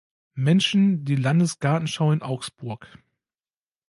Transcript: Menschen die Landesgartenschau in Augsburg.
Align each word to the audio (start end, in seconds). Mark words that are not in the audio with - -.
Menschen 0.39 1.05
die 1.05 1.15
Landesgartenschau 1.15 2.11
in 2.11 2.23
Augsburg. 2.23 2.87